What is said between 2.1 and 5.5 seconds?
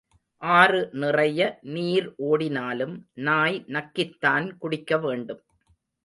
ஓடினாலும் நாய் நக்கித்தான் குடிக்க வேண்டும்.